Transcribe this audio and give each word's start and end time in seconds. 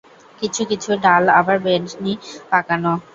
কিছু-কিছু 0.39 0.91
ডাল 1.03 1.23
আবার 1.39 1.57
বেণী 1.65 2.13
পাকানো। 2.51 2.93